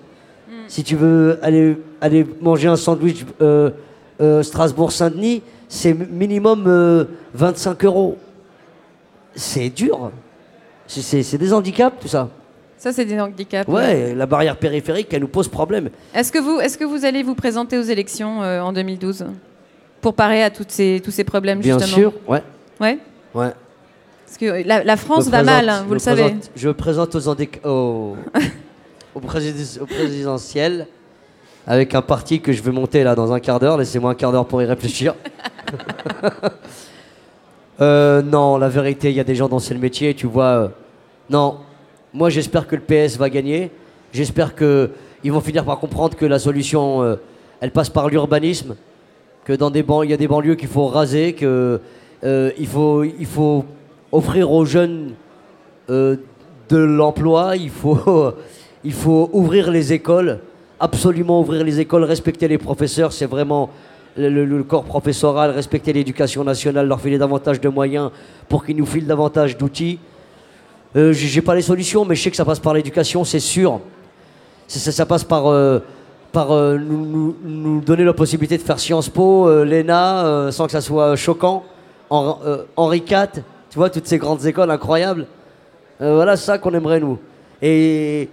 [0.67, 3.69] Si tu veux aller, aller manger un sandwich euh,
[4.21, 8.17] euh, Strasbourg-Saint-Denis, c'est minimum euh, 25 euros.
[9.35, 10.11] C'est dur.
[10.87, 12.29] C'est- des handicaps, tout ça.
[12.77, 13.67] Ça, c'est des handicaps.
[13.67, 15.89] Ouais, la barrière périphérique, elle nous pose problème.
[16.13, 19.25] Est-ce que, vous, est que vous allez vous présenter aux élections en 2012
[20.03, 22.43] pour parer à toutes ces, tous ces problèmes, Bien justement sûr, ouais.
[22.79, 22.99] Ouais
[23.33, 23.51] ouais.
[24.25, 26.23] Parce que la, la France va présente- mal, hein, vous le savez.
[26.23, 27.27] présente- je me présente aux,
[27.65, 28.15] au,
[29.15, 30.87] au, président- au présidentiel
[31.65, 33.77] avec un parti que je vais monter là dans un quart d'heure.
[33.77, 35.15] Laissez-moi un quart d'heure pour y réfléchir.
[37.81, 40.43] Euh, non, la vérité, il y a des gens dans ce métier, tu vois.
[40.45, 40.67] euh,
[41.29, 41.57] non,
[42.13, 43.71] moi j'espère que le PS va gagner.
[44.13, 44.91] J'espère que
[45.23, 47.15] ils vont finir par comprendre que la solution, euh,
[47.61, 48.75] elle passe par l'urbanisme,
[49.45, 51.79] que dans des il y a des banlieues qu'il faut raser, que
[52.23, 53.65] euh, il faut, il faut
[54.11, 55.11] offrir aux jeunes
[55.89, 56.15] euh,
[56.69, 58.33] de l'emploi, il faut,
[58.83, 60.39] il faut ouvrir les écoles,
[60.79, 63.69] absolument ouvrir les écoles, respecter les professeurs, c'est vraiment
[64.17, 68.11] le, corps professoral, respecter l'éducation nationale, leur filer davantage de moyens
[68.47, 69.99] pour qu'ils nous filent davantage d'outils.
[70.95, 73.79] Euh, j'ai pas les solutions, mais je sais que ça passe par l'éducation, c'est sûr.
[74.67, 75.79] Ça passe par, euh,
[76.33, 80.71] par euh, nous, donner la possibilité de faire Sciences Po, euh, l'ENA, euh, sans que
[80.71, 81.63] ça soit choquant.
[82.09, 85.27] Hen- Henri IV, tu vois, toutes ces grandes écoles incroyables.
[85.99, 87.17] Voilà ça qu'on aimerait, nous.
[87.61, 88.27] Et,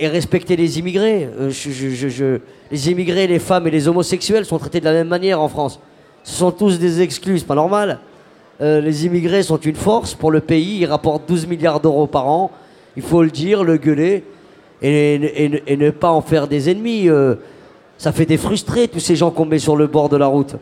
[0.00, 1.28] respecter les immigrés.
[2.70, 5.80] Les immigrés, les femmes et les homosexuels sont traités de la même manière en France.
[6.22, 7.98] Ce sont tous des exclus, c'est pas normal.
[8.60, 12.52] Les immigrés sont une force pour le pays, ils rapportent 12 milliards d'euros par an.
[12.96, 14.22] Il faut le dire, le gueuler
[14.88, 17.08] et, et- et- et ne pas en faire des ennemis.
[17.08, 17.34] euh,
[17.96, 20.56] ça fait des frustrés, tous ces gens qu'on met sur le bord de la route.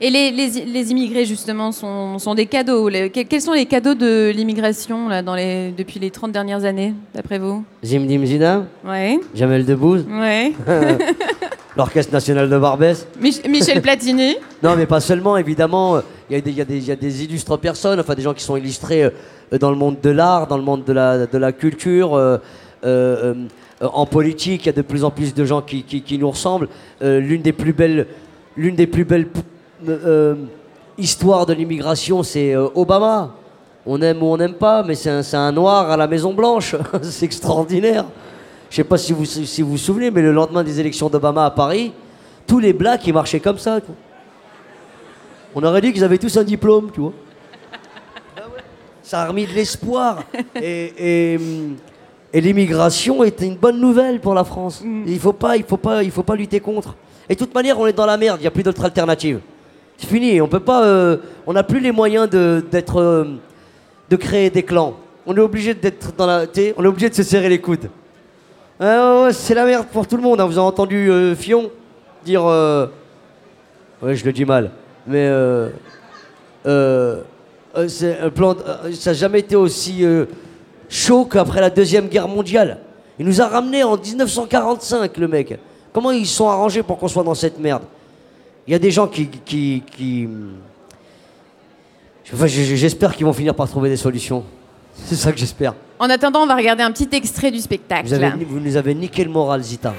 [0.00, 2.88] Et les, les- les immigrés, justement, sont, sont des cadeaux.
[2.88, 6.94] Les- quels sont les cadeaux de l'immigration là, dans les, depuis les 30 dernières années,
[7.14, 7.64] d'après vous?
[7.84, 9.18] Zim Dim Zidane, Ouais.
[9.34, 10.52] Jamel Debbouze, Ouais.
[11.76, 13.06] l'Orchestre National de Barbès.
[13.20, 14.36] Mich- Michel Platini.
[14.62, 15.98] Non, mais pas seulement, évidemment.
[16.30, 18.32] Il y, a des- il y il y a des illustres personnes, enfin des gens
[18.34, 19.10] qui sont illustrés euh,
[19.58, 22.14] dans le monde de l'art, dans le monde de la, de la culture.
[22.14, 22.38] euh, euh, euh,
[22.84, 26.68] en politique, il y a de plus en plus de gens qui, nous ressemblent.
[27.02, 28.06] Euh, l'une des plus belles,
[28.56, 29.26] l'une des plus belles
[29.88, 30.34] euh, euh,
[30.96, 33.34] histoires de l'immigration, c'est euh, Obama.
[33.86, 36.76] On aime ou on n'aime pas, mais c'est un, noir à la Maison Blanche.
[37.02, 38.06] c'est extraordinaire.
[38.70, 41.44] Je sais pas si vous si vous vous souvenez, mais le lendemain des élections d'Obama
[41.44, 41.92] à Paris,
[42.46, 43.80] tous les blacks ils marchaient comme ça.
[45.54, 47.12] On aurait dit qu'ils avaient tous un diplôme, tu vois.
[49.02, 50.24] Ça a remis de l'espoir.
[50.60, 51.76] Et, hum,
[52.36, 54.82] et l'immigration est une bonne nouvelle pour la France.
[55.06, 56.96] Il faut pas, il faut pas, il faut pas lutter contre.
[57.28, 58.38] Et de toute manière, on est dans la merde.
[58.40, 59.38] Il n'y a plus d'autre alternative.
[59.96, 60.40] C'est fini.
[60.40, 60.84] On peut pas.
[60.84, 61.16] euh,
[61.46, 63.24] on n'a plus les moyens de d'être, euh,
[64.10, 64.94] de créer des clans.
[65.24, 66.44] On est obligé d'être dans la.
[66.76, 67.88] On est obligé de se serrer les coudes.
[68.80, 70.40] C'est la merde pour tout le monde.
[70.40, 70.46] hein.
[70.46, 71.70] Vous avez entendu euh, Fion
[72.24, 72.44] dire.
[74.02, 74.72] Ouais, je le dis mal.
[75.06, 75.30] Mais
[77.86, 78.56] c'est un plan.
[78.92, 80.04] ça n'a jamais été aussi
[80.94, 82.78] chaud qu'après la deuxième guerre mondiale.
[83.18, 85.58] Il nous a ramenés en 1945, le mec.
[85.92, 87.82] Comment ils se sont arrangés pour qu'on soit dans cette merde?
[88.66, 90.28] Il y a des gens qui, qui, qui-
[92.32, 94.44] Enfin, j'espère qu'ils vont finir par trouver des solutions.
[95.04, 95.74] C'est ça que j'espère.
[95.98, 98.06] En attendant, on va regarder un petit extrait du spectacle.
[98.06, 99.92] Vous, avez, vous nous avez niqué le moral, Zita.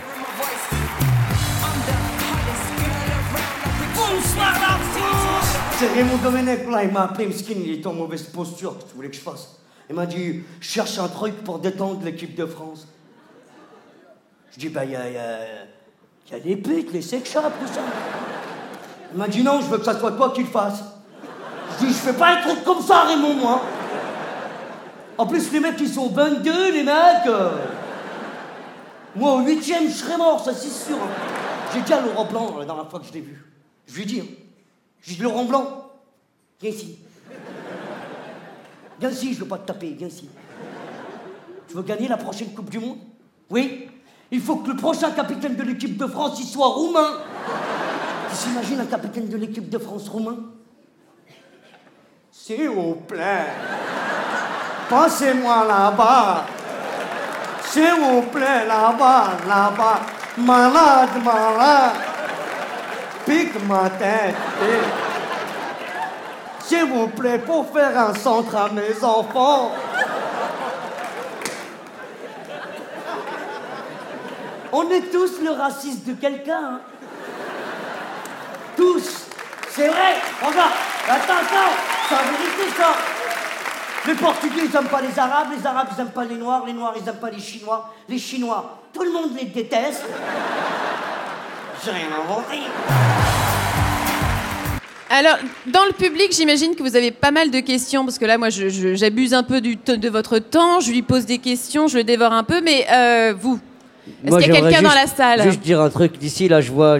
[5.77, 8.95] C'est Raymond Domenech, là, il m'a appelé, il était en mauvaise posture, qu'est-ce que tu
[8.95, 9.49] voulais que je fasse?
[9.89, 12.87] Il m'a dit, je cherche un truc pour détendre l'équipe de France.
[14.53, 17.81] Je dis, bah, il y a, y a- les putes, les sex shops, tout ça.
[19.11, 20.83] Il m'a dit, non, je veux que ça soit toi qui le fasses.
[21.79, 23.61] Je dis, je fais pas un truc comme ça, Raymond, moi.
[25.17, 27.29] En plus, les mecs, ils sont 22, les mecs.
[29.15, 30.97] Moi, au huitième, je serais mort, ça c'est sûr.
[31.73, 33.45] J'ai dit à Laurent Blanc, la dernière fois que je l'ai vu,
[33.87, 34.25] je lui ai dit, hein,
[35.01, 35.91] je lui ai dit, Laurent Blanc,
[36.61, 36.99] viens ici.
[38.99, 40.29] Viens ici, je veux pas te taper, viens ici.
[41.67, 42.97] Tu veux gagner la prochaine Coupe du Monde?
[43.49, 43.89] Oui
[44.31, 47.19] Il faut que le prochain capitaine de l'équipe de France, soit roumain.
[48.29, 50.37] Tu s'imagines un capitaine de l'équipe de France roumain?
[52.31, 53.47] S'il vous plaît,
[54.89, 56.45] passez-moi là-bas.
[57.63, 59.99] S'il vous plaît, là-bas, là-bas,
[60.37, 61.95] malade, malade,
[63.25, 64.35] pique ma tête.
[66.67, 69.71] S'il vous plaît, pour faire un centre à mes enfants.
[74.71, 76.59] On est tous le raciste de quelqu'un.
[76.63, 76.79] hein.
[78.75, 79.27] Tous.
[79.69, 80.15] C'est vrai.
[80.41, 80.71] Regarde.
[81.07, 81.71] Attends, attends.
[82.09, 82.87] C'est la vérité, ça.
[84.07, 86.73] Les Portugais, ils n'aiment pas les Arabes, les Arabes, ils n'aiment pas les Noirs, les
[86.73, 90.03] Noirs, ils n'aiment pas les Chinois, les Chinois, tout le monde les déteste.
[91.83, 92.59] J'ai rien inventé.
[95.09, 95.35] Alors,
[95.71, 98.49] dans le public, j'imagine que vous avez pas mal de questions, parce que là, moi,
[98.49, 101.97] je- je- j'abuse un peu du de votre temps, je lui pose des questions, je
[101.97, 103.59] le dévore un peu, mais euh, vous,
[104.25, 106.17] est-ce qu'il y a quelqu'un dans la salle Juste dire un truc.
[106.17, 106.97] D'ici, là, je vois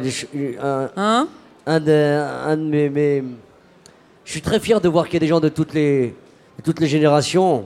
[0.62, 1.28] un, Hein
[1.66, 3.24] un de, un de mes, mes-
[4.24, 6.14] Je suis très fier de voir qu'il y a des gens de toutes les,
[6.60, 7.66] de toutes les générations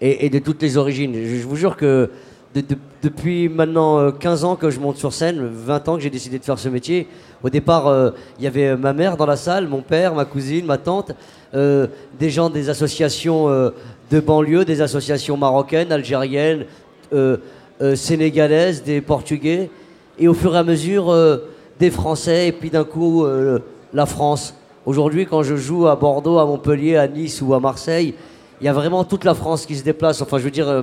[0.00, 1.14] et, et de toutes les origines.
[1.14, 2.10] Je, je vous jure que
[2.54, 6.00] de- de- depuis maintenant euh, 15 ans que je monte sur scène, 20 ans que
[6.02, 7.06] j'ai décidé de faire ce métier,
[7.42, 10.66] au départ, euh, il y avait ma mère dans la salle, mon père, ma cousine,
[10.66, 11.12] ma tante,
[11.54, 11.86] euh,
[12.18, 13.70] des gens des associations euh,
[14.10, 16.64] de banlieue, des associations marocaines, algériennes,
[17.12, 17.36] euh,
[17.80, 19.70] euh, sénégalaises, des portugais,
[20.18, 21.36] et au fur et à mesure, euh,
[21.78, 23.60] des Français, et puis d'un coup, euh,
[23.94, 24.54] la France.
[24.84, 28.14] Aujourd'hui, quand je joue à Bordeaux, à Montpellier, à Nice ou à Marseille,
[28.60, 30.20] il y a vraiment toute la France qui se déplace.
[30.22, 30.82] Enfin, je veux dire, euh,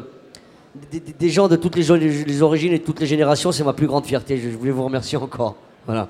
[1.19, 1.91] des, gens de toutes les,
[2.41, 4.37] origines et toutes les générations, c'est ma plus grande fierté.
[4.37, 5.55] Je voulais vous remercier encore.
[5.85, 6.07] Voilà.